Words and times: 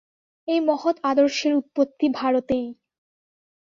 এই 0.47 0.59
মহৎ 0.61 0.95
আদর্শের 1.03 1.53
উৎপত্তি 1.55 2.07
ভারতেই। 2.11 2.65